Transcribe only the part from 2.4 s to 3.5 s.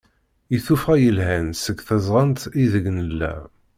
ideg nella.